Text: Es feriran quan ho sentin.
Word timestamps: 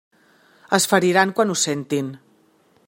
Es 0.77 0.87
feriran 0.93 1.35
quan 1.41 1.53
ho 1.55 1.59
sentin. 1.67 2.13